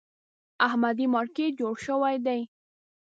احمدي 0.67 1.05
مارکېټ 1.13 1.51
جوړ 1.59 1.73
شوی 1.85 2.15
دی. 2.25 2.41